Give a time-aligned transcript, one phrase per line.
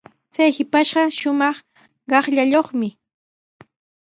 [0.33, 1.57] Chay shipashqa shumaq
[2.09, 2.87] qaqllayuqmi.